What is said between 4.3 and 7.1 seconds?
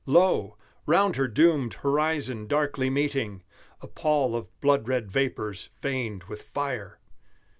of blood red vapors veined with fire!